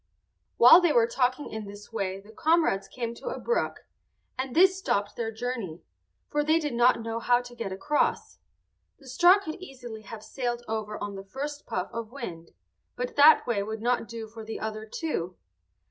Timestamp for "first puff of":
11.23-12.11